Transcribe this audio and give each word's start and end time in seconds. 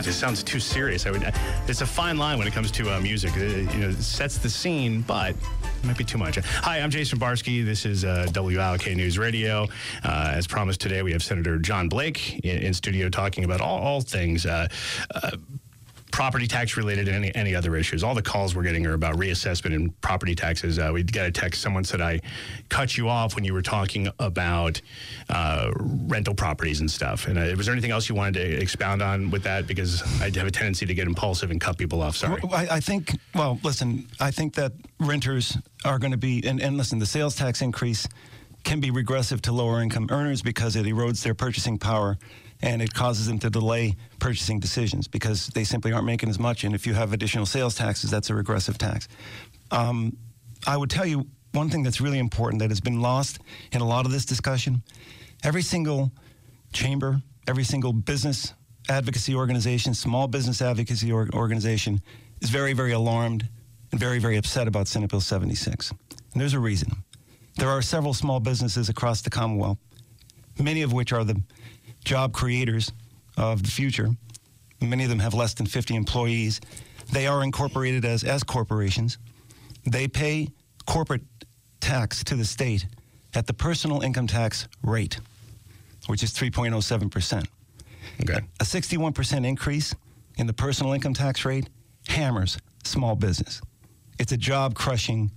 God, 0.00 0.06
this 0.06 0.16
sounds 0.16 0.42
too 0.42 0.60
serious. 0.60 1.04
I 1.04 1.10
would. 1.10 1.30
It's 1.68 1.82
a 1.82 1.86
fine 1.86 2.16
line 2.16 2.38
when 2.38 2.46
it 2.46 2.54
comes 2.54 2.70
to 2.70 2.90
uh, 2.90 3.00
music. 3.00 3.36
It, 3.36 3.70
you 3.74 3.80
know, 3.80 3.90
it 3.90 4.02
sets 4.02 4.38
the 4.38 4.48
scene, 4.48 5.02
but 5.02 5.32
it 5.32 5.84
might 5.84 5.98
be 5.98 6.04
too 6.04 6.16
much. 6.16 6.38
Hi, 6.38 6.80
I'm 6.80 6.88
Jason 6.88 7.18
Barsky. 7.18 7.62
This 7.62 7.84
is 7.84 8.02
uh, 8.02 8.26
WILK 8.34 8.96
News 8.96 9.18
Radio. 9.18 9.68
Uh, 10.02 10.32
as 10.34 10.46
promised 10.46 10.80
today, 10.80 11.02
we 11.02 11.12
have 11.12 11.22
Senator 11.22 11.58
John 11.58 11.90
Blake 11.90 12.38
in, 12.38 12.62
in 12.62 12.72
studio 12.72 13.10
talking 13.10 13.44
about 13.44 13.60
all, 13.60 13.78
all 13.78 14.00
things. 14.00 14.46
Property 16.20 16.46
tax 16.46 16.76
related 16.76 17.08
and 17.08 17.16
any, 17.16 17.34
any 17.34 17.54
other 17.54 17.76
issues. 17.76 18.04
All 18.04 18.14
the 18.14 18.20
calls 18.20 18.54
we're 18.54 18.62
getting 18.62 18.86
are 18.86 18.92
about 18.92 19.14
reassessment 19.16 19.74
and 19.74 19.98
property 20.02 20.34
taxes. 20.34 20.78
Uh, 20.78 20.90
we 20.92 21.02
got 21.02 21.24
a 21.24 21.30
text. 21.30 21.62
Someone 21.62 21.82
said 21.82 22.02
I 22.02 22.20
cut 22.68 22.98
you 22.98 23.08
off 23.08 23.34
when 23.34 23.42
you 23.42 23.54
were 23.54 23.62
talking 23.62 24.06
about 24.18 24.82
uh, 25.30 25.70
rental 25.78 26.34
properties 26.34 26.80
and 26.80 26.90
stuff. 26.90 27.26
And 27.26 27.38
uh, 27.38 27.54
was 27.56 27.64
there 27.64 27.72
anything 27.72 27.90
else 27.90 28.06
you 28.10 28.14
wanted 28.14 28.34
to 28.34 28.60
expound 28.60 29.00
on 29.00 29.30
with 29.30 29.44
that? 29.44 29.66
Because 29.66 30.02
I 30.20 30.24
have 30.24 30.46
a 30.46 30.50
tendency 30.50 30.84
to 30.84 30.92
get 30.92 31.06
impulsive 31.06 31.50
and 31.50 31.58
cut 31.58 31.78
people 31.78 32.02
off. 32.02 32.16
Sorry. 32.16 32.38
I, 32.52 32.68
I 32.72 32.80
think. 32.80 33.18
Well, 33.34 33.58
listen. 33.62 34.06
I 34.20 34.30
think 34.30 34.56
that 34.56 34.72
renters 34.98 35.56
are 35.86 35.98
going 35.98 36.12
to 36.12 36.18
be 36.18 36.46
and, 36.46 36.60
and 36.60 36.76
listen. 36.76 36.98
The 36.98 37.06
sales 37.06 37.34
tax 37.34 37.62
increase 37.62 38.06
can 38.62 38.78
be 38.78 38.90
regressive 38.90 39.40
to 39.40 39.52
lower 39.52 39.80
income 39.80 40.08
earners 40.10 40.42
because 40.42 40.76
it 40.76 40.84
erodes 40.84 41.22
their 41.22 41.34
purchasing 41.34 41.78
power 41.78 42.18
and 42.62 42.82
it 42.82 42.92
causes 42.92 43.26
them 43.26 43.38
to 43.38 43.50
delay 43.50 43.96
purchasing 44.18 44.60
decisions 44.60 45.08
because 45.08 45.48
they 45.48 45.64
simply 45.64 45.92
aren't 45.92 46.06
making 46.06 46.28
as 46.28 46.38
much. 46.38 46.64
And 46.64 46.74
if 46.74 46.86
you 46.86 46.94
have 46.94 47.12
additional 47.12 47.46
sales 47.46 47.74
taxes, 47.74 48.10
that's 48.10 48.30
a 48.30 48.34
regressive 48.34 48.78
tax. 48.78 49.08
Um, 49.70 50.16
I 50.66 50.76
would 50.76 50.90
tell 50.90 51.06
you 51.06 51.26
one 51.52 51.70
thing 51.70 51.82
that's 51.82 52.00
really 52.00 52.18
important 52.18 52.60
that 52.60 52.70
has 52.70 52.80
been 52.80 53.00
lost 53.00 53.38
in 53.72 53.80
a 53.80 53.86
lot 53.86 54.06
of 54.06 54.12
this 54.12 54.24
discussion. 54.24 54.82
Every 55.42 55.62
single 55.62 56.12
chamber, 56.72 57.22
every 57.48 57.64
single 57.64 57.92
business 57.92 58.54
advocacy 58.88 59.34
organization, 59.34 59.94
small 59.94 60.28
business 60.28 60.60
advocacy 60.60 61.12
organization 61.12 62.00
is 62.40 62.50
very, 62.50 62.72
very 62.72 62.92
alarmed 62.92 63.48
and 63.90 64.00
very, 64.00 64.18
very 64.18 64.36
upset 64.36 64.68
about 64.68 64.86
Senate 64.86 65.10
Bill 65.10 65.20
76. 65.20 65.90
And 65.90 66.40
there's 66.40 66.54
a 66.54 66.60
reason. 66.60 66.90
There 67.56 67.68
are 67.68 67.82
several 67.82 68.14
small 68.14 68.40
businesses 68.40 68.88
across 68.88 69.22
the 69.22 69.30
Commonwealth, 69.30 69.78
many 70.58 70.82
of 70.82 70.92
which 70.92 71.12
are 71.12 71.24
the 71.24 71.40
job 72.04 72.32
creators 72.32 72.92
of 73.36 73.62
the 73.62 73.70
future. 73.70 74.10
Many 74.80 75.04
of 75.04 75.10
them 75.10 75.18
have 75.18 75.34
less 75.34 75.54
than 75.54 75.66
50 75.66 75.94
employees. 75.94 76.60
They 77.12 77.26
are 77.26 77.42
incorporated 77.42 78.04
as 78.04 78.24
S 78.24 78.42
corporations. 78.42 79.18
They 79.86 80.08
pay 80.08 80.48
corporate 80.86 81.22
tax 81.80 82.24
to 82.24 82.36
the 82.36 82.44
state 82.44 82.86
at 83.34 83.46
the 83.46 83.52
personal 83.52 84.00
income 84.02 84.26
tax 84.26 84.68
rate, 84.82 85.20
which 86.06 86.22
is 86.22 86.32
3.07%. 86.32 87.46
Okay. 88.22 88.40
A 88.60 88.64
61% 88.64 89.46
increase 89.46 89.94
in 90.36 90.46
the 90.46 90.52
personal 90.52 90.92
income 90.92 91.14
tax 91.14 91.44
rate 91.44 91.68
hammers 92.08 92.58
small 92.84 93.14
business. 93.14 93.60
It's 94.18 94.32
a 94.32 94.36
job 94.36 94.74
crushing 94.74 95.30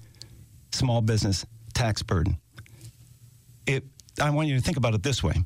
small 0.72 1.02
business 1.02 1.46
tax 1.74 2.02
burden. 2.02 2.38
It, 3.66 3.84
I 4.20 4.30
want 4.30 4.48
you 4.48 4.56
to 4.56 4.62
think 4.62 4.78
about 4.78 4.94
it 4.94 5.04
this 5.04 5.24
way 5.24 5.46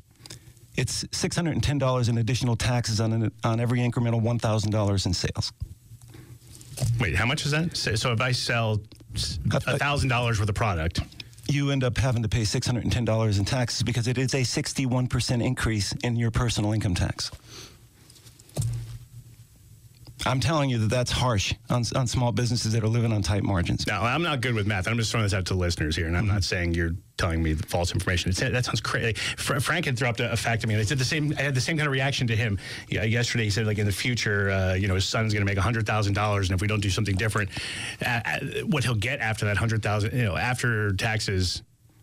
it's 0.78 1.02
$610 1.06 2.08
in 2.08 2.18
additional 2.18 2.54
taxes 2.54 3.00
on, 3.00 3.12
an, 3.12 3.32
on 3.42 3.58
every 3.58 3.80
incremental 3.80 4.22
$1,000 4.22 5.06
in 5.06 5.12
sales. 5.12 5.52
Wait, 7.00 7.16
how 7.16 7.26
much 7.26 7.44
is 7.44 7.50
that? 7.50 7.76
So 7.76 8.12
if 8.12 8.20
I 8.20 8.30
sell 8.30 8.80
uh, 9.52 9.56
uh, 9.56 9.76
$1,000 9.76 10.38
worth 10.38 10.48
of 10.48 10.54
product, 10.54 11.00
you 11.48 11.72
end 11.72 11.82
up 11.82 11.98
having 11.98 12.22
to 12.22 12.28
pay 12.28 12.42
$610 12.42 13.38
in 13.38 13.44
taxes 13.44 13.82
because 13.82 14.06
it 14.06 14.18
is 14.18 14.34
a 14.34 14.42
61% 14.42 15.44
increase 15.44 15.92
in 16.04 16.14
your 16.14 16.30
personal 16.30 16.72
income 16.72 16.94
tax. 16.94 17.32
I'm 20.28 20.40
telling 20.40 20.68
you 20.68 20.76
that 20.80 20.90
that's 20.90 21.10
harsh 21.10 21.54
on, 21.70 21.84
on 21.96 22.06
small 22.06 22.32
businesses 22.32 22.74
that 22.74 22.84
are 22.84 22.88
living 22.88 23.14
on 23.14 23.22
tight 23.22 23.42
margins. 23.42 23.86
Now, 23.86 24.02
I'm 24.02 24.22
not 24.22 24.42
good 24.42 24.54
with 24.54 24.66
math. 24.66 24.86
I'm 24.86 24.98
just 24.98 25.10
throwing 25.10 25.24
this 25.24 25.32
out 25.32 25.46
to 25.46 25.54
listeners 25.54 25.96
here, 25.96 26.06
and 26.06 26.14
I'm 26.14 26.24
mm-hmm. 26.24 26.34
not 26.34 26.44
saying 26.44 26.74
you're 26.74 26.92
telling 27.16 27.42
me 27.42 27.54
false 27.54 27.92
information. 27.94 28.28
It's, 28.28 28.40
that 28.40 28.62
sounds 28.66 28.82
crazy. 28.82 29.14
Frank 29.14 29.86
had 29.86 29.96
dropped 29.96 30.20
a, 30.20 30.30
a, 30.30 30.36
fact 30.36 30.60
to 30.62 30.66
me. 30.66 30.76
I 30.76 30.84
did 30.84 30.98
the 30.98 31.04
same. 31.04 31.32
I 31.38 31.42
had 31.42 31.54
the 31.54 31.62
same 31.62 31.78
kind 31.78 31.86
of 31.86 31.92
reaction 31.92 32.26
to 32.26 32.36
him 32.36 32.58
yeah, 32.90 33.04
yesterday. 33.04 33.44
He 33.44 33.50
said, 33.50 33.66
like 33.66 33.78
in 33.78 33.86
the 33.86 33.92
future, 33.92 34.50
uh, 34.50 34.74
you 34.74 34.86
know, 34.86 34.96
his 34.96 35.06
son's 35.06 35.32
going 35.32 35.46
to 35.46 35.50
make 35.50 35.56
hundred 35.56 35.86
thousand 35.86 36.12
dollars, 36.12 36.50
and 36.50 36.54
if 36.54 36.60
we 36.60 36.68
don't 36.68 36.80
do 36.80 36.90
something 36.90 37.16
different, 37.16 37.48
uh, 38.04 38.20
uh, 38.22 38.38
what 38.66 38.84
he'll 38.84 38.94
get 38.94 39.20
after 39.20 39.46
that 39.46 39.56
hundred 39.56 39.82
thousand, 39.82 40.12
you 40.12 40.24
know, 40.24 40.36
after 40.36 40.92
taxes, 40.92 41.62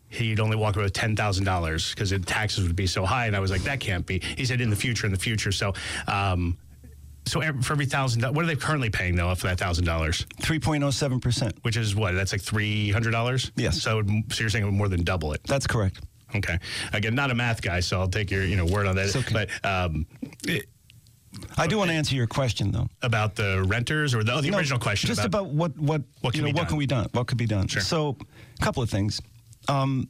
he'd 0.10 0.40
only 0.40 0.58
walk 0.58 0.76
away 0.76 0.86
with 0.86 0.94
ten 0.94 1.16
thousand 1.16 1.46
dollars 1.46 1.92
because 1.92 2.10
the 2.10 2.18
taxes 2.18 2.66
would 2.66 2.76
be 2.76 2.88
so 2.88 3.06
high. 3.06 3.28
And 3.28 3.36
I 3.36 3.40
was 3.40 3.52
like, 3.52 3.62
that 3.64 3.80
can't 3.80 4.06
be. 4.06 4.20
He 4.36 4.46
said, 4.46 4.62
in 4.62 4.72
the 4.72 4.76
future, 4.76 5.06
in 5.06 5.14
the 5.14 5.20
future. 5.20 5.52
So 5.52 5.76
um, 6.08 6.58
so 7.28 7.42
for 7.62 7.74
every 7.74 7.86
thousand, 7.86 8.24
what 8.24 8.44
are 8.44 8.48
they 8.48 8.56
currently 8.56 8.90
paying 8.90 9.16
though 9.16 9.34
for 9.36 9.48
that 9.48 9.58
thousand 9.58 9.86
dollars? 9.86 10.26
Three 10.42 10.60
point 10.60 10.84
oh 10.84 10.92
seven 10.92 11.20
percent. 11.20 11.58
Which 11.64 11.78
is 11.78 11.96
what? 11.96 12.14
That's 12.14 12.32
like 12.32 12.42
three 12.42 12.92
hundred 12.92 13.12
dollars. 13.12 13.52
Yes. 13.56 13.82
So, 13.82 14.04
so 14.30 14.42
you're 14.42 14.50
saying 14.50 14.64
it 14.64 14.68
would 14.68 14.76
more 14.76 14.90
than 14.90 15.04
double 15.04 15.34
it? 15.34 15.42
That's 15.46 15.68
correct. 15.68 16.02
Okay. 16.36 16.58
Again, 16.94 17.16
not 17.16 17.32
a 17.32 17.36
math 17.36 17.62
guy, 17.62 17.80
so 17.80 18.00
I'll 18.00 18.08
take 18.08 18.30
your 18.30 18.44
you 18.44 18.56
know 18.56 18.66
word 18.66 18.86
on 18.86 18.96
that. 18.96 19.16
Okay. 19.16 19.34
But 19.34 19.50
um, 19.66 20.06
it, 20.48 20.66
I 21.58 21.68
do 21.68 21.78
want 21.78 21.90
to 21.90 21.96
answer 21.96 22.16
your 22.16 22.28
question 22.28 22.72
though 22.72 22.88
about 23.02 23.36
the 23.36 23.64
renters 23.68 24.14
or 24.14 24.24
the, 24.24 24.34
oh, 24.34 24.42
the 24.42 24.52
no, 24.52 24.58
original 24.58 24.80
question. 24.80 25.08
Just 25.08 25.26
about, 25.26 25.46
about 25.46 25.54
what 25.54 25.78
what 25.78 26.04
what 26.22 26.34
can, 26.34 26.46
you 26.46 26.54
know, 26.54 26.60
what 26.60 26.68
can 26.68 26.78
we 26.78 26.86
done? 26.86 27.08
What 27.14 27.28
could 27.28 27.38
be 27.38 27.46
done? 27.46 27.68
Sure. 27.68 27.82
So, 27.82 28.18
a 28.60 28.64
couple 28.64 28.84
of 28.84 28.90
things. 28.90 29.22
Um, 29.68 30.08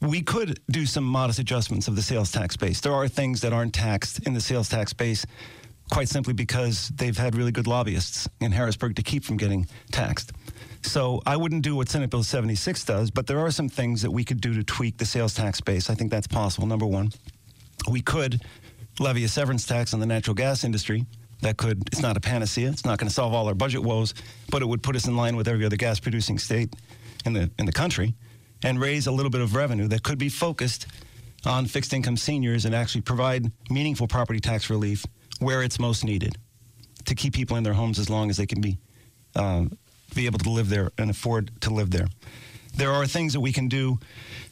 we 0.00 0.22
could 0.22 0.60
do 0.70 0.86
some 0.86 1.02
modest 1.02 1.40
adjustments 1.40 1.88
of 1.88 1.96
the 1.96 2.02
sales 2.02 2.30
tax 2.30 2.56
base. 2.56 2.80
There 2.80 2.92
are 2.92 3.08
things 3.08 3.40
that 3.40 3.52
aren't 3.52 3.74
taxed 3.74 4.26
in 4.26 4.34
the 4.34 4.40
sales 4.40 4.68
tax 4.68 4.92
base 4.92 5.26
quite 5.90 6.08
simply 6.08 6.34
because 6.34 6.88
they've 6.90 7.16
had 7.16 7.34
really 7.34 7.52
good 7.52 7.66
lobbyists 7.66 8.28
in 8.40 8.52
Harrisburg 8.52 8.96
to 8.96 9.02
keep 9.02 9.24
from 9.24 9.36
getting 9.36 9.66
taxed. 9.90 10.32
So 10.82 11.22
I 11.26 11.36
wouldn't 11.36 11.62
do 11.62 11.74
what 11.74 11.88
Senate 11.88 12.10
Bill 12.10 12.22
76 12.22 12.84
does, 12.84 13.10
but 13.10 13.26
there 13.26 13.38
are 13.40 13.50
some 13.50 13.68
things 13.68 14.02
that 14.02 14.10
we 14.10 14.24
could 14.24 14.40
do 14.40 14.54
to 14.54 14.62
tweak 14.62 14.98
the 14.98 15.06
sales 15.06 15.34
tax 15.34 15.60
base. 15.60 15.90
I 15.90 15.94
think 15.94 16.10
that's 16.10 16.26
possible. 16.26 16.66
Number 16.66 16.86
one, 16.86 17.10
we 17.90 18.00
could 18.00 18.42
levy 19.00 19.24
a 19.24 19.28
severance 19.28 19.66
tax 19.66 19.94
on 19.94 20.00
the 20.00 20.06
natural 20.06 20.34
gas 20.34 20.64
industry. 20.64 21.06
That 21.40 21.56
could, 21.56 21.82
it's 21.88 22.02
not 22.02 22.16
a 22.16 22.20
panacea. 22.20 22.68
It's 22.68 22.84
not 22.84 22.98
going 22.98 23.08
to 23.08 23.14
solve 23.14 23.32
all 23.32 23.46
our 23.48 23.54
budget 23.54 23.82
woes, 23.82 24.14
but 24.50 24.62
it 24.62 24.66
would 24.66 24.82
put 24.82 24.96
us 24.96 25.06
in 25.06 25.16
line 25.16 25.36
with 25.36 25.46
every 25.46 25.64
other 25.64 25.76
gas 25.76 26.00
producing 26.00 26.38
state 26.38 26.74
in 27.24 27.32
the, 27.32 27.50
in 27.58 27.66
the 27.66 27.72
country 27.72 28.14
and 28.64 28.80
raise 28.80 29.06
a 29.06 29.12
little 29.12 29.30
bit 29.30 29.40
of 29.40 29.54
revenue 29.54 29.86
that 29.88 30.02
could 30.02 30.18
be 30.18 30.28
focused 30.28 30.86
on 31.46 31.66
fixed 31.66 31.92
income 31.92 32.16
seniors 32.16 32.64
and 32.64 32.74
actually 32.74 33.00
provide 33.00 33.50
meaningful 33.70 34.08
property 34.08 34.40
tax 34.40 34.68
relief 34.68 35.04
where 35.38 35.62
it's 35.62 35.78
most 35.78 36.04
needed 36.04 36.36
to 37.06 37.14
keep 37.14 37.34
people 37.34 37.56
in 37.56 37.62
their 37.62 37.74
homes 37.74 37.98
as 37.98 38.10
long 38.10 38.30
as 38.30 38.36
they 38.36 38.46
can 38.46 38.60
be 38.60 38.78
um, 39.36 39.76
be 40.14 40.26
able 40.26 40.38
to 40.38 40.50
live 40.50 40.68
there 40.68 40.90
and 40.98 41.10
afford 41.10 41.50
to 41.60 41.70
live 41.70 41.90
there. 41.90 42.08
There 42.76 42.90
are 42.90 43.06
things 43.06 43.32
that 43.32 43.40
we 43.40 43.52
can 43.52 43.68
do 43.68 43.98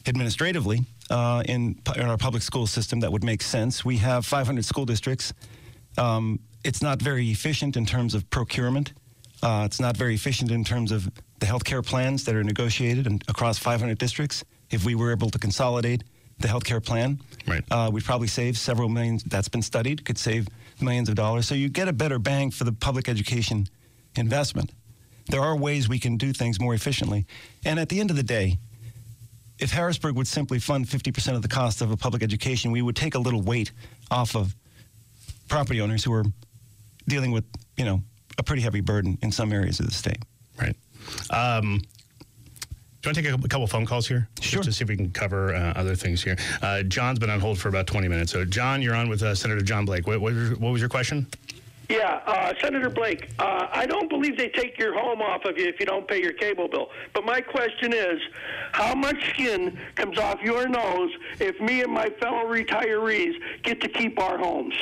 administratively 0.07 0.81
uh, 1.09 1.43
in, 1.45 1.79
in 1.95 2.03
our 2.03 2.17
public 2.17 2.43
school 2.43 2.67
system 2.67 2.99
that 3.01 3.11
would 3.11 3.23
make 3.23 3.41
sense. 3.41 3.83
We 3.85 3.97
have 3.97 4.25
500 4.25 4.65
school 4.65 4.85
districts. 4.85 5.33
Um, 5.97 6.39
it's 6.63 6.81
not 6.81 7.01
very 7.01 7.31
efficient 7.31 7.77
in 7.77 7.85
terms 7.85 8.13
of 8.13 8.29
procurement. 8.29 8.93
Uh, 9.41 9.63
it's 9.65 9.79
not 9.79 9.95
very 9.95 10.15
efficient 10.15 10.51
in 10.51 10.63
terms 10.63 10.91
of 10.91 11.09
the 11.39 11.45
health 11.45 11.63
care 11.63 11.81
plans 11.81 12.25
that 12.25 12.35
are 12.35 12.43
negotiated 12.43 13.07
and 13.07 13.23
across 13.27 13.57
500 13.57 13.97
districts. 13.97 14.43
If 14.69 14.83
we 14.83 14.95
were 14.95 15.11
able 15.11 15.29
to 15.29 15.39
consolidate 15.39 16.03
the 16.39 16.47
health 16.47 16.63
care 16.63 16.79
plan, 16.79 17.19
right. 17.47 17.63
uh, 17.71 17.89
we'd 17.91 18.05
probably 18.05 18.27
save 18.27 18.57
several 18.57 18.89
millions. 18.89 19.23
That's 19.23 19.49
been 19.49 19.61
studied. 19.61 20.05
Could 20.05 20.17
save 20.17 20.47
millions 20.81 21.09
of 21.09 21.15
dollars. 21.15 21.47
So 21.47 21.55
you 21.55 21.69
get 21.69 21.87
a 21.87 21.93
better 21.93 22.19
bang 22.19 22.51
for 22.51 22.63
the 22.63 22.71
public 22.71 23.09
education 23.09 23.67
investment. 24.15 24.71
There 25.29 25.41
are 25.41 25.55
ways 25.55 25.89
we 25.89 25.99
can 25.99 26.17
do 26.17 26.33
things 26.33 26.59
more 26.59 26.73
efficiently. 26.73 27.25
And 27.65 27.79
at 27.79 27.89
the 27.89 27.99
end 27.99 28.11
of 28.11 28.15
the 28.15 28.23
day, 28.23 28.59
if 29.59 29.71
Harrisburg 29.71 30.15
would 30.15 30.27
simply 30.27 30.59
fund 30.59 30.85
50% 30.85 31.35
of 31.35 31.41
the 31.41 31.47
cost 31.47 31.81
of 31.81 31.91
a 31.91 31.97
public 31.97 32.21
education, 32.23 32.71
we 32.71 32.81
would 32.81 32.95
take 32.95 33.15
a 33.15 33.19
little 33.19 33.41
weight 33.41 33.71
off 34.11 34.35
of 34.35 34.55
property 35.47 35.81
owners 35.81 36.03
who 36.03 36.13
are 36.13 36.25
dealing 37.07 37.31
with, 37.31 37.45
you 37.75 37.85
know, 37.85 38.03
a 38.37 38.43
pretty 38.43 38.61
heavy 38.61 38.81
burden 38.81 39.17
in 39.21 39.31
some 39.31 39.51
areas 39.51 39.79
of 39.79 39.87
the 39.87 39.91
state. 39.91 40.23
Right. 40.59 40.75
Um, 41.31 41.81
do 43.01 43.09
you 43.09 43.09
want 43.09 43.15
to 43.15 43.21
take 43.21 43.45
a 43.45 43.47
couple 43.47 43.67
phone 43.67 43.85
calls 43.85 44.07
here? 44.07 44.27
Sure. 44.41 44.63
Just 44.63 44.69
to 44.69 44.71
see 44.73 44.83
if 44.83 44.89
we 44.89 44.97
can 44.97 45.11
cover 45.11 45.53
uh, 45.53 45.73
other 45.75 45.95
things 45.95 46.23
here. 46.23 46.35
Uh, 46.63 46.81
John's 46.81 47.19
been 47.19 47.29
on 47.29 47.39
hold 47.39 47.59
for 47.59 47.69
about 47.69 47.85
20 47.85 48.07
minutes. 48.07 48.31
So, 48.31 48.43
John, 48.43 48.81
you're 48.81 48.95
on 48.95 49.07
with 49.07 49.21
uh, 49.21 49.35
Senator 49.35 49.61
John 49.61 49.85
Blake. 49.85 50.07
What, 50.07 50.19
what, 50.19 50.33
what, 50.33 50.71
was 50.71 50.81
your 50.81 50.89
question? 50.89 51.27
Yeah, 51.89 52.21
uh, 52.25 52.53
Senator 52.59 52.89
Blake, 52.89 53.29
uh, 53.37 53.67
I 53.71 53.85
don't 53.85 54.09
believe 54.09 54.35
they 54.35 54.49
take 54.49 54.79
your 54.79 54.99
home 54.99 55.21
off 55.21 55.45
of 55.45 55.57
you 55.57 55.67
if 55.67 55.79
you 55.79 55.85
don't 55.85 56.07
pay 56.07 56.21
your 56.21 56.33
cable 56.33 56.67
bill. 56.67 56.89
But 57.13 57.23
my 57.23 57.39
question 57.39 57.93
is, 57.93 58.19
how 58.71 58.95
much 58.95 59.29
skin 59.29 59.79
comes 59.95 60.17
off 60.17 60.41
your 60.41 60.67
nose 60.67 61.11
if 61.39 61.59
me 61.61 61.83
and 61.83 61.93
my 61.93 62.09
fellow 62.19 62.45
retirees 62.45 63.35
get 63.61 63.79
to 63.81 63.87
keep 63.87 64.19
our 64.19 64.37
homes? 64.37 64.73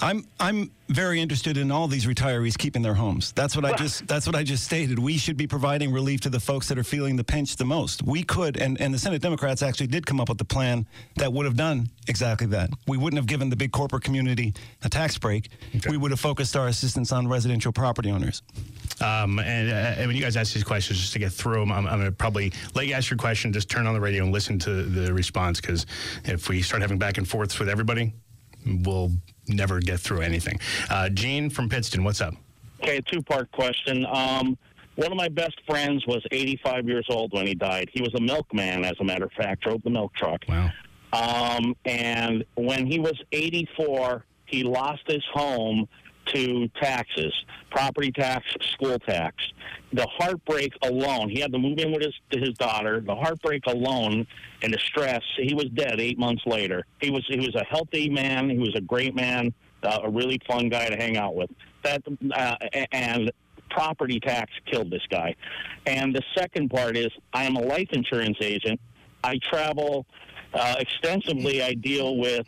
I'm 0.00 0.24
I'm 0.38 0.70
very 0.88 1.20
interested 1.20 1.56
in 1.56 1.70
all 1.70 1.86
these 1.86 2.06
retirees 2.06 2.56
keeping 2.56 2.82
their 2.82 2.94
homes. 2.94 3.32
That's 3.32 3.54
what 3.54 3.64
I 3.64 3.76
just 3.76 4.06
that's 4.06 4.26
what 4.26 4.34
I 4.34 4.42
just 4.42 4.64
stated. 4.64 4.98
We 4.98 5.18
should 5.18 5.36
be 5.36 5.46
providing 5.46 5.92
relief 5.92 6.20
to 6.22 6.30
the 6.30 6.40
folks 6.40 6.68
that 6.68 6.78
are 6.78 6.84
feeling 6.84 7.16
the 7.16 7.24
pinch 7.24 7.56
the 7.56 7.64
most. 7.64 8.02
We 8.02 8.22
could 8.22 8.56
and, 8.56 8.80
and 8.80 8.92
the 8.92 8.98
Senate 8.98 9.20
Democrats 9.20 9.62
actually 9.62 9.88
did 9.88 10.06
come 10.06 10.20
up 10.20 10.28
with 10.28 10.40
a 10.40 10.44
plan 10.44 10.86
that 11.16 11.32
would 11.32 11.44
have 11.44 11.56
done 11.56 11.90
exactly 12.08 12.46
that. 12.48 12.70
We 12.86 12.96
wouldn't 12.96 13.18
have 13.18 13.26
given 13.26 13.50
the 13.50 13.56
big 13.56 13.72
corporate 13.72 14.02
community 14.02 14.54
a 14.82 14.88
tax 14.88 15.18
break. 15.18 15.50
Okay. 15.76 15.90
We 15.90 15.96
would 15.96 16.10
have 16.10 16.20
focused 16.20 16.56
our 16.56 16.68
assistance 16.68 17.12
on 17.12 17.28
residential 17.28 17.72
property 17.72 18.10
owners. 18.10 18.42
Um, 19.00 19.38
and, 19.38 19.70
uh, 19.70 19.74
and 19.98 20.06
when 20.06 20.16
you 20.16 20.22
guys 20.22 20.36
ask 20.36 20.54
these 20.54 20.64
questions, 20.64 20.98
just 20.98 21.12
to 21.12 21.18
get 21.18 21.32
through 21.32 21.60
them, 21.60 21.70
I'm, 21.70 21.86
I'm 21.86 21.98
going 21.98 22.10
to 22.10 22.12
probably 22.12 22.52
let 22.74 22.86
you 22.86 22.94
ask 22.94 23.10
your 23.10 23.18
question. 23.18 23.52
Just 23.52 23.68
turn 23.68 23.86
on 23.86 23.94
the 23.94 24.00
radio 24.00 24.24
and 24.24 24.32
listen 24.32 24.58
to 24.60 24.82
the 24.82 25.12
response 25.12 25.60
because 25.60 25.86
if 26.24 26.48
we 26.48 26.62
start 26.62 26.82
having 26.82 26.98
back 26.98 27.18
and 27.18 27.28
forths 27.28 27.58
with 27.58 27.68
everybody, 27.68 28.12
we'll 28.84 29.12
never 29.46 29.80
get 29.80 30.00
through 30.00 30.20
anything. 30.20 30.58
Uh, 30.90 31.08
Gene 31.08 31.50
from 31.50 31.68
Pittston, 31.68 32.04
what's 32.04 32.20
up? 32.20 32.34
Okay, 32.82 32.98
a 32.98 33.02
two 33.02 33.22
part 33.22 33.50
question. 33.52 34.06
Um, 34.06 34.56
one 34.96 35.12
of 35.12 35.16
my 35.16 35.28
best 35.28 35.60
friends 35.66 36.06
was 36.06 36.24
85 36.30 36.88
years 36.88 37.06
old 37.08 37.32
when 37.32 37.46
he 37.46 37.54
died. 37.54 37.88
He 37.92 38.02
was 38.02 38.12
a 38.14 38.20
milkman, 38.20 38.84
as 38.84 38.94
a 39.00 39.04
matter 39.04 39.26
of 39.26 39.32
fact, 39.32 39.62
drove 39.62 39.82
the 39.82 39.90
milk 39.90 40.12
truck. 40.14 40.42
Wow. 40.48 40.70
Um, 41.12 41.76
and 41.84 42.44
when 42.54 42.86
he 42.86 42.98
was 42.98 43.14
84, 43.32 44.24
he 44.46 44.64
lost 44.64 45.02
his 45.06 45.22
home 45.32 45.88
to 46.34 46.68
taxes, 46.80 47.32
property 47.70 48.12
tax, 48.12 48.44
school 48.72 48.98
tax. 48.98 49.36
The 49.92 50.06
heartbreak 50.06 50.72
alone, 50.82 51.30
he 51.30 51.40
had 51.40 51.52
to 51.52 51.58
move 51.58 51.78
in 51.78 51.92
with 51.92 52.02
his 52.02 52.14
his 52.30 52.54
daughter. 52.54 53.00
The 53.00 53.14
heartbreak 53.14 53.64
alone 53.66 54.26
and 54.62 54.72
the 54.72 54.78
stress, 54.78 55.22
he 55.36 55.54
was 55.54 55.66
dead 55.74 56.00
eight 56.00 56.18
months 56.18 56.42
later. 56.46 56.86
He 57.00 57.10
was 57.10 57.24
he 57.28 57.38
was 57.38 57.54
a 57.54 57.64
healthy 57.64 58.08
man. 58.10 58.50
He 58.50 58.58
was 58.58 58.74
a 58.74 58.80
great 58.80 59.14
man, 59.14 59.52
uh, 59.82 60.00
a 60.04 60.10
really 60.10 60.40
fun 60.46 60.68
guy 60.68 60.88
to 60.88 60.96
hang 60.96 61.16
out 61.16 61.34
with. 61.34 61.50
That 61.82 62.02
uh, 62.34 62.56
and 62.92 63.30
property 63.70 64.20
tax 64.20 64.52
killed 64.66 64.90
this 64.90 65.06
guy. 65.10 65.34
And 65.86 66.14
the 66.14 66.22
second 66.36 66.70
part 66.70 66.96
is, 66.96 67.08
I 67.32 67.44
am 67.44 67.56
a 67.56 67.60
life 67.62 67.88
insurance 67.92 68.38
agent. 68.40 68.80
I 69.22 69.38
travel 69.38 70.06
uh, 70.54 70.76
extensively. 70.78 71.62
I 71.62 71.74
deal 71.74 72.16
with 72.16 72.46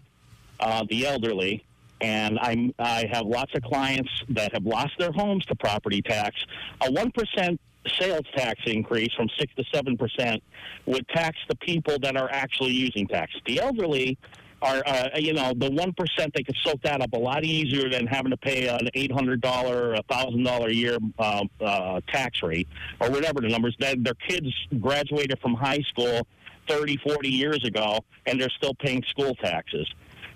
uh, 0.61 0.85
the 0.89 1.07
elderly, 1.07 1.65
and 2.01 2.39
I'm, 2.41 2.73
I 2.79 3.09
have 3.13 3.27
lots 3.27 3.53
of 3.55 3.63
clients 3.63 4.11
that 4.31 4.53
have 4.53 4.65
lost 4.65 4.93
their 4.99 5.13
homes 5.13 5.45
to 5.47 5.55
property 5.55 6.03
tax. 6.03 6.37
A 6.83 6.91
one 6.91 7.11
percent 7.11 7.61
sales 7.99 8.27
tax 8.37 8.61
increase 8.67 9.13
from 9.15 9.29
six 9.39 9.55
to 9.57 9.65
seven 9.73 9.97
percent 9.97 10.43
would 10.87 11.07
tax 11.09 11.37
the 11.49 11.57
people 11.57 11.99
that 12.01 12.17
are 12.17 12.31
actually 12.31 12.73
using 12.73 13.07
tax. 13.07 13.33
The 13.47 13.61
elderly 13.61 14.19
are, 14.63 14.83
uh, 14.87 15.09
you 15.17 15.33
know, 15.33 15.55
the 15.57 15.71
one 15.71 15.93
percent 15.95 16.33
they 16.35 16.43
could 16.43 16.57
soak 16.63 16.83
that 16.83 17.01
up 17.01 17.13
a 17.13 17.19
lot 17.19 17.45
easier 17.45 17.89
than 17.89 18.07
having 18.07 18.31
to 18.31 18.37
pay 18.37 18.69
an 18.69 18.89
eight 18.95 19.13
hundred 19.13 19.41
dollar, 19.41 19.95
a 19.95 20.73
year 20.73 20.99
uh, 21.19 21.45
uh, 21.61 22.01
tax 22.09 22.43
rate 22.43 22.69
or 23.01 23.11
whatever 23.11 23.41
the 23.41 23.49
numbers. 23.49 23.75
Their 23.79 24.15
kids 24.29 24.49
graduated 24.81 25.39
from 25.41 25.55
high 25.55 25.81
school 25.89 26.27
30, 26.69 26.99
40 26.99 27.29
years 27.29 27.65
ago, 27.65 27.99
and 28.27 28.41
they're 28.41 28.51
still 28.51 28.75
paying 28.75 29.03
school 29.09 29.35
taxes. 29.37 29.89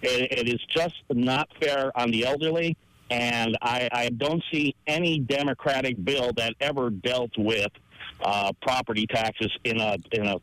It, 0.05 0.33
it 0.33 0.49
is 0.49 0.61
just 0.69 1.03
not 1.11 1.49
fair 1.61 1.91
on 1.99 2.11
the 2.11 2.27
elderly, 2.27 2.77
and 3.11 3.56
I, 3.62 3.89
I 3.93 4.09
don't 4.11 4.43
see 4.53 4.75
any 4.87 5.19
Democratic 5.19 6.03
bill 6.05 6.33
that 6.37 6.55
ever 6.61 6.91
dealt 6.91 7.33
with 7.37 7.71
uh, 8.23 8.53
property 8.62 9.06
taxes 9.06 9.51
in 9.65 9.81
a 9.81 9.97
in 10.12 10.27
a 10.27 10.37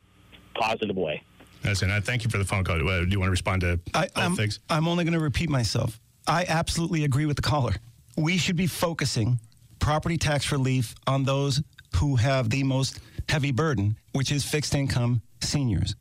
positive 0.55 0.95
way. 0.95 1.23
Listen, 1.63 1.91
uh, 1.91 2.01
thank 2.03 2.23
you 2.23 2.29
for 2.29 2.37
the 2.37 2.45
phone 2.45 2.63
call. 2.63 2.75
Uh, 2.75 3.01
do 3.01 3.07
you 3.09 3.19
want 3.19 3.27
to 3.27 3.31
respond 3.31 3.61
to 3.61 3.79
I, 3.93 4.07
both 4.07 4.17
I'm, 4.17 4.35
things? 4.35 4.59
I'm 4.69 4.87
only 4.87 5.03
going 5.03 5.13
to 5.13 5.19
repeat 5.19 5.49
myself. 5.49 5.99
I 6.27 6.45
absolutely 6.47 7.03
agree 7.03 7.25
with 7.25 7.35
the 7.35 7.41
caller. 7.41 7.75
We 8.17 8.37
should 8.37 8.55
be 8.55 8.67
focusing 8.67 9.39
property 9.79 10.17
tax 10.17 10.51
relief 10.51 10.95
on 11.07 11.23
those 11.23 11.61
who 11.97 12.15
have 12.15 12.49
the 12.49 12.63
most 12.63 12.99
heavy 13.29 13.51
burden, 13.51 13.95
which 14.13 14.31
is 14.31 14.43
fixed 14.43 14.73
income 14.75 15.21
seniors. 15.41 15.95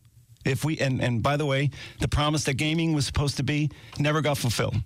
If 0.44 0.64
we 0.64 0.78
and, 0.78 1.00
and 1.02 1.22
by 1.22 1.36
the 1.36 1.46
way, 1.46 1.70
the 2.00 2.08
promise 2.08 2.44
that 2.44 2.54
gaming 2.54 2.92
was 2.94 3.06
supposed 3.06 3.36
to 3.36 3.42
be 3.42 3.70
never 3.98 4.20
got 4.20 4.38
fulfilled. 4.38 4.76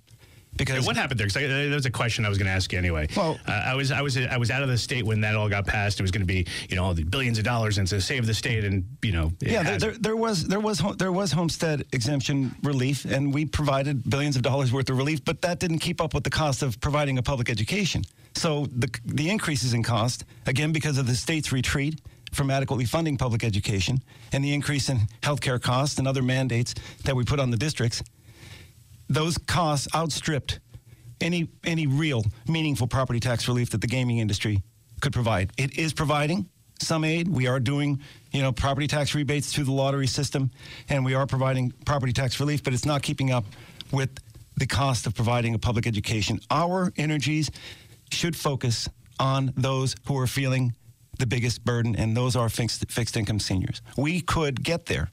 Because 0.57 0.85
what 0.85 0.95
happened 0.95 1.19
there? 1.19 1.27
'Cause 1.27 1.35
I, 1.35 1.47
there 1.47 1.69
was 1.69 1.85
a 1.85 1.91
question 1.91 2.25
I 2.25 2.29
was 2.29 2.37
going 2.37 2.45
to 2.45 2.53
ask 2.53 2.71
you 2.71 2.79
anyway. 2.79 3.07
Well- 3.17 3.37
uh, 3.45 3.51
I 3.51 3.75
was 3.75 3.91
I 3.91 4.01
was 4.01 4.17
I 4.17 4.37
was 4.37 4.49
out 4.51 4.63
of 4.63 4.69
the 4.69 4.77
state 4.77 5.03
when 5.05 5.19
that 5.21 5.35
all 5.35 5.49
got 5.49 5.65
passed. 5.67 5.99
It 5.99 6.03
was 6.03 6.11
going 6.11 6.21
to 6.21 6.33
be 6.33 6.47
you 6.69 6.77
know 6.77 6.83
all 6.85 6.93
the 6.93 7.03
billions 7.03 7.37
of 7.37 7.43
dollars 7.43 7.77
and 7.77 7.85
to 7.89 7.99
save 7.99 8.25
the 8.25 8.33
state 8.33 8.63
and 8.63 8.85
you 9.01 9.11
know 9.11 9.33
yeah, 9.41 9.63
there, 9.63 9.77
there, 9.79 9.91
there 9.99 10.15
was 10.15 10.45
there 10.47 10.61
was 10.61 10.81
there 10.97 11.11
was 11.11 11.33
homestead 11.33 11.83
exemption 11.91 12.55
relief, 12.63 13.03
and 13.03 13.33
we 13.33 13.45
provided 13.45 14.09
billions 14.09 14.37
of 14.37 14.43
dollars 14.43 14.71
worth 14.71 14.89
of 14.89 14.97
relief, 14.97 15.25
but 15.25 15.41
that 15.41 15.59
didn't 15.59 15.79
keep 15.79 15.99
up 15.99 16.13
with 16.13 16.23
the 16.23 16.29
cost 16.29 16.63
of 16.63 16.79
providing 16.79 17.17
a 17.17 17.21
public 17.23 17.49
education. 17.49 18.03
So 18.35 18.65
the 18.77 18.89
the 19.03 19.29
increases 19.29 19.73
in 19.73 19.83
cost 19.83 20.23
again 20.45 20.71
because 20.71 20.97
of 20.97 21.05
the 21.05 21.15
state's 21.15 21.51
retreat 21.51 21.99
from 22.35 22.51
adequately 22.51 22.85
funding 22.85 23.17
public 23.17 23.43
education 23.43 23.97
and 24.31 24.43
the 24.43 24.53
increase 24.53 24.89
in 24.89 24.99
healthcare 25.21 25.61
costs 25.61 25.97
and 25.97 26.07
other 26.07 26.21
mandates 26.21 26.75
that 27.05 27.15
we 27.15 27.23
put 27.23 27.39
on 27.39 27.49
the 27.49 27.57
districts, 27.57 28.03
those 29.07 29.37
costs 29.37 29.87
outstripped 29.95 30.59
any 31.21 31.47
any 31.63 31.87
real 31.87 32.25
meaningful 32.47 32.87
property 32.87 33.19
tax 33.19 33.47
relief 33.47 33.69
that 33.69 33.79
the 33.81 33.87
gaming 33.87 34.17
industry 34.17 34.61
could 35.01 35.13
provide. 35.13 35.51
It 35.57 35.77
is 35.77 35.93
providing 35.93 36.49
some 36.81 37.05
aid. 37.05 37.29
We 37.29 37.47
are 37.47 37.59
doing, 37.59 38.01
you 38.31 38.41
know, 38.41 38.51
property 38.51 38.87
tax 38.87 39.15
rebates 39.15 39.53
through 39.53 39.63
the 39.63 39.71
lottery 39.71 40.07
system, 40.07 40.51
and 40.89 41.05
we 41.05 41.13
are 41.13 41.25
providing 41.25 41.71
property 41.85 42.11
tax 42.11 42.39
relief, 42.39 42.63
but 42.63 42.73
it's 42.73 42.85
not 42.85 43.01
keeping 43.01 43.31
up 43.31 43.45
with 43.91 44.09
the 44.57 44.65
cost 44.65 45.07
of 45.07 45.15
providing 45.15 45.55
a 45.55 45.59
public 45.59 45.87
education. 45.87 46.39
Our 46.49 46.91
energies 46.97 47.49
should 48.11 48.35
focus 48.35 48.89
on 49.19 49.53
those 49.55 49.95
who 50.05 50.17
are 50.17 50.27
feeling 50.27 50.73
the 51.19 51.25
biggest 51.25 51.63
burden, 51.65 51.95
and 51.95 52.15
those 52.15 52.35
are 52.35 52.49
fixed, 52.49 52.89
fixed 52.91 53.15
income 53.17 53.39
seniors. 53.39 53.81
We 53.97 54.21
could 54.21 54.63
get 54.63 54.85
there 54.85 55.11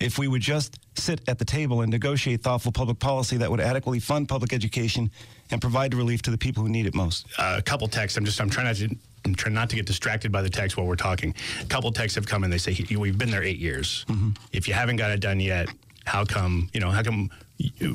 if 0.00 0.18
we 0.18 0.28
would 0.28 0.40
just 0.42 0.78
sit 0.96 1.20
at 1.28 1.38
the 1.38 1.44
table 1.44 1.82
and 1.82 1.90
negotiate 1.90 2.42
thoughtful 2.42 2.72
public 2.72 2.98
policy 2.98 3.36
that 3.36 3.50
would 3.50 3.60
adequately 3.60 4.00
fund 4.00 4.28
public 4.28 4.52
education 4.52 5.10
and 5.50 5.60
provide 5.60 5.92
relief 5.94 6.22
to 6.22 6.30
the 6.30 6.38
people 6.38 6.62
who 6.62 6.68
need 6.68 6.86
it 6.86 6.94
most. 6.94 7.26
uh, 7.38 7.56
a 7.58 7.62
couple 7.62 7.86
texts. 7.88 8.16
I'm 8.16 8.24
just 8.24 8.40
I'm 8.40 8.48
trying 8.50 8.66
not 8.66 8.76
to 8.76 8.88
I'm 9.26 9.34
trying 9.34 9.54
not 9.54 9.68
to 9.70 9.76
get 9.76 9.84
distracted 9.86 10.32
by 10.32 10.40
the 10.40 10.48
text 10.48 10.76
while 10.78 10.86
we're 10.86 10.96
talking. 10.96 11.34
A 11.60 11.66
couple 11.66 11.92
texts 11.92 12.14
have 12.16 12.26
come 12.26 12.44
and 12.44 12.52
they 12.52 12.56
say 12.58 12.72
"He- 12.72 12.96
we've 12.96 13.18
been 13.18 13.30
there 13.30 13.42
eight 13.42 13.58
years. 13.58 14.06
Mm-hmm. 14.08 14.30
If 14.52 14.66
you 14.66 14.72
haven't 14.74 14.96
got 14.96 15.10
it 15.10 15.20
done 15.20 15.38
yet, 15.40 15.68
how 16.06 16.24
come 16.24 16.70
you 16.72 16.80
know 16.80 16.90
how 16.90 17.02
come 17.02 17.30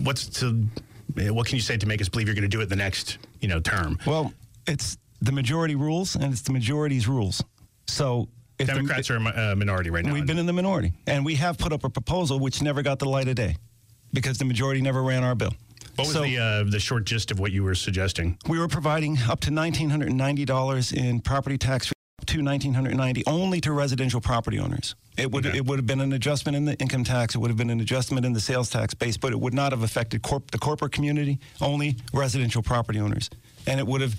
what's 0.03 0.27
to 0.39 0.63
what 1.15 1.47
can 1.47 1.55
you 1.55 1.61
say 1.61 1.77
to 1.77 1.87
make 1.87 2.01
us 2.01 2.09
believe 2.09 2.27
you're 2.27 2.35
going 2.35 2.49
to 2.49 2.57
do 2.57 2.61
it 2.61 2.69
the 2.69 2.75
next 2.75 3.17
you 3.41 3.47
know 3.47 3.59
term? 3.59 3.97
Well, 4.05 4.31
it's 4.67 4.97
the 5.21 5.31
majority 5.31 5.75
rules 5.75 6.15
and 6.15 6.25
it's 6.33 6.41
the 6.41 6.53
majority's 6.53 7.07
rules. 7.07 7.43
So 7.87 8.29
if 8.59 8.67
the- 8.67 8.73
Democrats 8.73 9.09
are 9.09 9.17
a 9.17 9.51
uh, 9.51 9.55
minority 9.55 9.89
right 9.89 10.05
now. 10.05 10.13
we've 10.13 10.25
been 10.25 10.37
in 10.39 10.45
the 10.45 10.53
minority, 10.53 10.93
and 11.07 11.25
we 11.25 11.35
have 11.35 11.57
put 11.57 11.73
up 11.73 11.83
a 11.83 11.89
proposal 11.89 12.39
which 12.39 12.61
never 12.61 12.81
got 12.81 12.99
the 12.99 13.05
light 13.09 13.27
of 13.27 13.35
day 13.35 13.55
because 14.13 14.37
the 14.37 14.45
majority 14.45 14.81
never 14.81 15.03
ran 15.03 15.23
our 15.23 15.35
bill. 15.35 15.53
what 15.95 16.07
was 16.07 16.13
so 16.13 16.23
the 16.23 16.37
uh, 16.37 16.63
the 16.63 16.79
short 16.79 17.05
gist 17.05 17.31
of 17.31 17.39
what 17.39 17.51
you 17.51 17.63
were 17.63 17.75
suggesting? 17.75 18.37
we 18.47 18.57
were 18.59 18.67
providing 18.69 19.17
up 19.29 19.39
to 19.41 19.51
$1,990 19.51 20.93
in 20.93 21.19
property 21.19 21.57
tax 21.57 21.87
to 22.25 22.41
1990 22.43 23.23
only 23.27 23.61
to 23.61 23.71
residential 23.71 24.19
property 24.21 24.57
owners. 24.57 24.95
It 25.17 25.31
would 25.31 25.45
Okay. 25.45 25.57
it 25.57 25.65
would 25.65 25.77
have 25.79 25.85
been 25.85 26.01
an 26.01 26.13
adjustment 26.13 26.55
in 26.55 26.65
the 26.65 26.75
income 26.79 27.03
tax. 27.03 27.35
It 27.35 27.37
would 27.39 27.49
have 27.49 27.57
been 27.57 27.69
an 27.69 27.79
adjustment 27.81 28.25
in 28.25 28.33
the 28.33 28.39
sales 28.39 28.69
tax 28.69 28.93
base, 28.93 29.15
but 29.17 29.31
it 29.31 29.39
would 29.39 29.53
not 29.53 29.71
have 29.73 29.83
affected 29.83 30.21
corp- 30.21 30.49
the 30.51 30.57
corporate 30.57 30.91
community. 30.91 31.39
Only 31.61 31.97
residential 32.13 32.61
property 32.63 32.99
owners, 32.99 33.29
and 33.67 33.79
it 33.79 33.85
would 33.87 34.01
have 34.01 34.15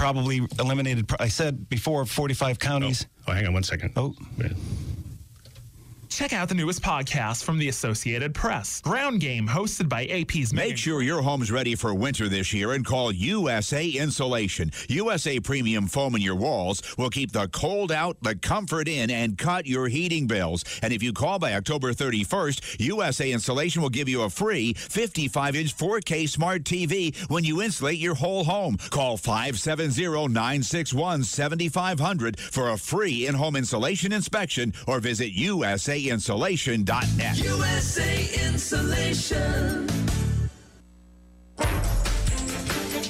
probably 0.00 0.40
eliminated. 0.58 1.10
I 1.20 1.28
said 1.28 1.68
before, 1.68 2.06
45 2.06 2.58
counties. 2.58 3.06
Oh, 3.20 3.24
oh 3.28 3.32
hang 3.32 3.46
on 3.46 3.52
one 3.52 3.62
second. 3.62 3.92
Oh. 3.96 4.14
Wait. 4.38 4.52
Check 6.10 6.32
out 6.32 6.48
the 6.48 6.54
newest 6.56 6.82
podcast 6.82 7.44
from 7.44 7.58
the 7.58 7.68
Associated 7.68 8.34
Press. 8.34 8.80
Ground 8.82 9.20
Game, 9.20 9.46
hosted 9.46 9.88
by 9.88 10.06
AP's 10.06 10.52
Make 10.52 10.76
sure 10.76 11.02
your 11.02 11.22
home's 11.22 11.52
ready 11.52 11.76
for 11.76 11.94
winter 11.94 12.28
this 12.28 12.52
year 12.52 12.72
and 12.72 12.84
call 12.84 13.12
USA 13.12 13.86
Insulation. 13.88 14.72
USA 14.88 15.38
Premium 15.38 15.86
Foam 15.86 16.16
in 16.16 16.20
your 16.20 16.34
walls 16.34 16.82
will 16.98 17.10
keep 17.10 17.30
the 17.30 17.46
cold 17.48 17.92
out, 17.92 18.16
the 18.22 18.34
comfort 18.34 18.88
in, 18.88 19.08
and 19.08 19.38
cut 19.38 19.66
your 19.66 19.86
heating 19.86 20.26
bills. 20.26 20.64
And 20.82 20.92
if 20.92 21.00
you 21.02 21.12
call 21.12 21.38
by 21.38 21.54
October 21.54 21.92
31st, 21.92 22.80
USA 22.80 23.30
Insulation 23.30 23.80
will 23.80 23.88
give 23.88 24.08
you 24.08 24.22
a 24.22 24.30
free 24.30 24.74
55 24.74 25.54
inch 25.56 25.76
4K 25.76 26.28
smart 26.28 26.64
TV 26.64 27.16
when 27.30 27.44
you 27.44 27.62
insulate 27.62 27.98
your 27.98 28.16
whole 28.16 28.44
home. 28.44 28.76
Call 28.90 29.16
570 29.16 30.28
961 30.28 31.22
7500 31.22 32.38
for 32.38 32.68
a 32.68 32.76
free 32.76 33.26
in 33.26 33.36
home 33.36 33.54
insulation 33.54 34.12
inspection 34.12 34.74
or 34.88 34.98
visit 34.98 35.30
usainsulation.net. 36.04 37.38
USA 37.38 38.46
Insulation. 38.46 39.86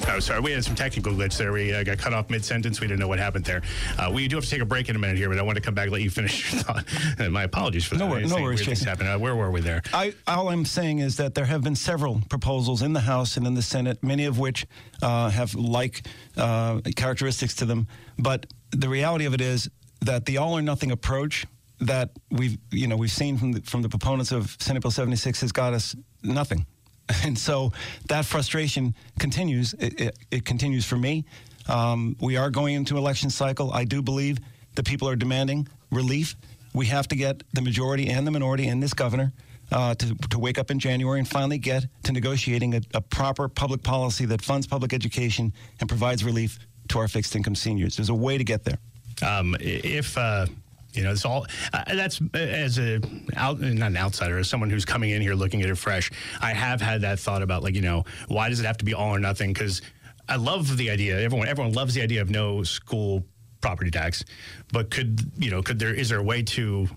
I 0.09 0.19
sorry, 0.19 0.41
we 0.41 0.51
had 0.51 0.65
some 0.65 0.75
technical 0.75 1.13
glitch 1.13 1.37
there. 1.39 1.53
We 1.53 1.73
uh, 1.73 1.85
got 1.85 1.99
cut 1.99 2.13
off 2.13 2.31
mid 2.31 2.45
sentence. 2.45 2.81
We 2.81 2.89
didn't 2.89 2.99
know 2.99 3.07
what 3.07 3.21
happened 3.21 3.45
there. 3.45 3.63
Uh, 3.97 4.11
we 4.13 4.27
do 4.27 4.37
have 4.37 4.45
to 4.45 4.51
take 4.51 4.61
a 4.61 4.65
break 4.65 4.89
in 4.89 4.97
a 4.97 4.99
minute 4.99 5.17
here, 5.17 5.29
but 5.29 5.39
I 5.39 5.43
want 5.43 5.55
to 5.57 5.63
come 5.63 5.73
back 5.75 5.85
and 5.85 5.93
let 5.93 6.03
you 6.03 6.11
finish 6.21 6.53
your 6.53 6.63
thought. 6.63 6.85
My 7.31 7.45
apologies 7.45 7.85
for 7.85 7.95
that. 7.95 8.01
No 8.01 8.07
wor- 8.11 8.21
no 8.21 8.35
worries, 8.43 8.43
weird 8.43 8.57
things 8.59 8.69
Jason. 8.81 8.89
happen. 8.89 9.07
Uh, 9.07 9.19
where 9.19 9.37
were 9.37 9.51
we 9.53 9.61
there? 9.61 9.83
I, 9.95 10.13
all 10.27 10.49
I'm 10.49 10.65
saying 10.65 10.99
is 10.99 11.17
that 11.19 11.35
there 11.37 11.45
have 11.45 11.63
been 11.63 11.77
several 11.77 12.21
proposals 12.29 12.83
in 12.83 12.93
the 12.93 13.01
House 13.01 13.37
and 13.37 13.47
in 13.47 13.55
the 13.55 13.63
Senate, 13.63 14.03
many 14.03 14.25
of 14.25 14.39
which 14.39 14.67
uh, 15.01 15.31
have 15.31 15.55
like 15.55 16.03
uh, 16.37 16.81
characteristics 16.97 17.55
to 17.57 17.65
them. 17.65 17.87
But 18.19 18.47
the 18.73 18.89
reality 18.89 19.27
of 19.27 19.35
it 19.35 19.41
is 19.41 19.71
that 20.01 20.27
the 20.27 20.39
all 20.39 20.59
or 20.59 20.63
nothing 20.63 20.91
approach 20.91 21.47
that 21.81 22.11
we've 22.31 22.59
you 22.71 22.87
know 22.87 22.97
we've 22.97 23.11
seen 23.11 23.39
from 23.39 23.53
the, 23.53 23.61
from 23.63 23.83
the 23.83 23.89
proponents 23.89 24.33
of 24.33 24.57
Senate 24.61 24.83
Bill 24.83 24.91
76 24.91 25.41
has 25.41 25.53
got 25.53 25.73
us 25.73 25.97
nothing. 26.23 26.67
And 27.25 27.37
so 27.37 27.73
that 28.07 28.25
frustration 28.25 28.95
continues. 29.19 29.75
It, 29.75 30.01
it, 30.01 30.19
it 30.31 30.45
continues 30.45 30.87
for 30.87 30.97
me. 30.97 31.25
Um, 31.69 32.17
we 32.21 32.37
are 32.37 32.51
going 32.51 32.77
into 32.77 32.97
election 32.97 33.31
cycle. 33.31 33.73
I 33.73 33.85
do 33.85 34.01
believe 34.01 34.39
the 34.77 34.85
people 34.85 35.09
are 35.09 35.17
demanding 35.17 35.67
relief. 35.91 36.37
We 36.73 36.87
have 36.87 37.09
to 37.09 37.17
get 37.17 37.43
the 37.53 37.63
majority 37.63 38.09
and 38.11 38.25
the 38.25 38.31
minority 38.31 38.69
in 38.69 38.79
this 38.79 38.95
governor 38.95 39.33
uh, 39.73 39.95
to, 39.95 40.15
to 40.31 40.39
wake 40.39 40.59
up 40.59 40.71
in 40.71 40.79
January 40.79 41.19
and 41.19 41.29
finally 41.29 41.59
get 41.59 41.87
to 42.05 42.13
negotiating 42.13 42.75
a, 42.75 42.81
a 42.95 43.01
proper 43.01 43.49
public 43.49 43.83
policy 43.83 44.25
that 44.27 44.43
funds 44.43 44.67
public 44.67 44.93
education 44.93 45.53
and 45.81 45.89
provides 45.89 46.25
relief 46.25 46.59
to 46.89 46.99
our 46.99 47.09
fixed 47.09 47.35
income 47.37 47.55
seniors. 47.55 47.97
There's 47.97 48.09
a 48.09 48.15
way 48.15 48.39
to 48.39 48.45
get 48.45 48.65
there. 48.65 48.79
Um, 49.23 49.57
if 49.61 50.17
uh, 50.17 50.47
you 50.93 51.03
know, 51.05 51.13
it's 51.13 51.25
all 51.25 51.47
uh, 51.73 51.85
that's 51.87 52.21
uh, 52.21 52.39
as 52.39 52.79
a 52.79 53.01
out, 53.37 53.61
not 53.61 53.91
an 53.91 53.97
outsider, 53.97 54.39
as 54.39 54.49
someone 54.49 54.71
who's 54.71 54.85
coming 54.85 55.11
in 55.11 55.23
here 55.23 55.35
looking 55.35 55.63
at 55.63 55.69
it 55.69 55.77
fresh. 55.77 56.11
I 56.41 56.53
have 56.53 56.81
had 56.81 57.03
that 57.03 57.19
thought 57.19 57.43
about 57.43 57.63
like 57.63 57.75
you 57.75 57.83
know, 57.83 58.05
why 58.29 58.49
does 58.49 58.61
it 58.61 58.67
have 58.67 58.79
to 58.79 58.85
be 58.85 58.95
all 58.95 59.15
or 59.15 59.19
nothing? 59.19 59.53
Because 59.53 59.83
I 60.29 60.37
love 60.37 60.77
the 60.77 60.91
idea. 60.91 61.21
Everyone 61.21 61.49
everyone 61.49 61.73
loves 61.73 61.95
the 61.95 62.03
idea 62.03 62.23
of 62.23 62.31
no 62.31 62.63
school 62.63 63.25
property 63.61 63.91
tax, 63.91 64.25
but 64.73 64.91
could 64.91 65.31
you 65.39 65.51
know, 65.51 65.63
could 65.63 65.79
there 65.79 65.95
is 65.95 66.09
there 66.09 66.19
a 66.19 66.23
way 66.23 66.43
to 66.43 66.89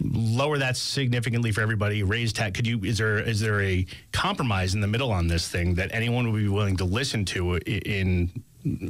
lower 0.00 0.58
that 0.58 0.76
significantly 0.76 1.50
for 1.50 1.62
everybody 1.62 2.02
raise 2.02 2.30
tax 2.30 2.54
could 2.54 2.66
you 2.66 2.78
is 2.84 2.98
there 2.98 3.18
is 3.18 3.40
there 3.40 3.62
a 3.62 3.86
compromise 4.12 4.74
in 4.74 4.82
the 4.82 4.86
middle 4.86 5.10
on 5.10 5.26
this 5.26 5.48
thing 5.48 5.74
that 5.74 5.90
anyone 5.90 6.30
would 6.30 6.38
be 6.38 6.48
willing 6.48 6.76
to 6.76 6.84
listen 6.84 7.24
to 7.24 7.56
in 7.56 8.30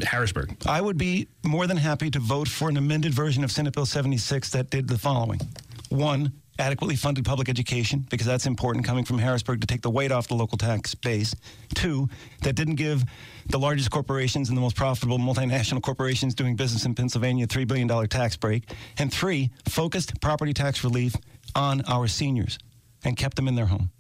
harrisburg 0.05 0.57
I 0.67 0.81
would 0.81 0.99
be 0.99 1.29
more 1.45 1.67
than 1.67 1.77
happy 1.77 2.11
to 2.11 2.19
vote 2.19 2.49
for 2.49 2.69
an 2.69 2.77
amended 2.77 3.15
version 3.15 3.45
of 3.45 3.53
Senate 3.53 3.75
Bill 3.75 3.87
76 3.87 4.51
that 4.51 4.71
did 4.71 4.89
the 4.89 4.99
following. 4.99 5.41
One, 5.89 6.33
adequately 6.59 6.97
funded 6.97 7.25
public 7.25 7.49
education, 7.49 8.07
because 8.11 8.27
that's 8.27 8.47
important 8.47 8.85
coming 8.85 9.05
from 9.05 9.19
Harrisburg 9.19 9.61
to 9.61 9.67
take 9.67 9.83
the 9.83 9.91
weight 9.91 10.11
off 10.11 10.29
the 10.29 10.35
local 10.35 10.59
tax 10.59 10.95
base. 10.95 11.35
Two, 11.75 12.09
that 12.43 12.55
didn't 12.55 12.77
give 12.77 13.05
the 13.49 13.59
largest 13.59 13.91
corporations 13.91 14.49
and 14.49 14.57
the 14.57 14.63
most 14.63 14.77
profitable 14.77 15.19
multinational 15.19 15.83
corporations 15.83 16.35
doing 16.35 16.57
business 16.57 16.85
in 16.85 16.95
Pennsylvania 16.95 17.45
a 17.45 17.49
$3 17.49 17.67
billion 17.67 18.09
tax 18.09 18.37
break. 18.37 18.71
And 18.99 19.13
three, 19.13 19.51
focused 19.69 20.21
property 20.21 20.53
tax 20.53 20.83
relief 20.83 21.15
on 21.55 21.83
our 21.83 22.07
seniors 22.07 22.59
and 23.05 23.17
kept 23.17 23.37
them 23.37 23.49
in 23.49 23.55
their 23.55 23.67
home. 23.67 23.91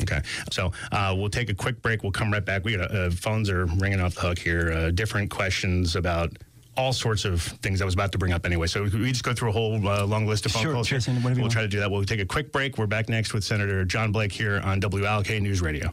Okay, 0.00 0.20
so 0.50 0.72
uh, 0.90 1.14
we'll 1.16 1.28
take 1.28 1.50
a 1.50 1.54
quick 1.54 1.82
break. 1.82 2.02
We'll 2.02 2.12
come 2.12 2.32
right 2.32 2.44
back. 2.44 2.64
We 2.64 2.76
got 2.76 2.94
uh, 2.94 3.10
phones 3.10 3.50
are 3.50 3.66
ringing 3.66 4.00
off 4.00 4.14
the 4.14 4.22
hook 4.22 4.38
here. 4.38 4.72
Uh, 4.72 4.90
different 4.90 5.30
questions 5.30 5.96
about 5.96 6.32
all 6.76 6.94
sorts 6.94 7.26
of 7.26 7.42
things 7.42 7.82
I 7.82 7.84
was 7.84 7.92
about 7.92 8.12
to 8.12 8.18
bring 8.18 8.32
up 8.32 8.46
anyway. 8.46 8.66
So 8.66 8.84
we 8.84 9.10
just 9.12 9.24
go 9.24 9.34
through 9.34 9.50
a 9.50 9.52
whole 9.52 9.86
uh, 9.86 10.06
long 10.06 10.26
list 10.26 10.46
of 10.46 10.52
phone 10.52 10.62
Sure, 10.62 10.72
calls. 10.72 10.86
sure. 10.88 11.00
We'll 11.22 11.34
want. 11.38 11.52
try 11.52 11.60
to 11.60 11.68
do 11.68 11.80
that. 11.80 11.90
We'll 11.90 12.04
take 12.04 12.20
a 12.20 12.24
quick 12.24 12.50
break. 12.52 12.78
We're 12.78 12.86
back 12.86 13.10
next 13.10 13.34
with 13.34 13.44
Senator 13.44 13.84
John 13.84 14.10
Blake 14.12 14.32
here 14.32 14.60
on 14.64 14.80
WILK 14.80 15.28
News 15.42 15.60
Radio. 15.60 15.92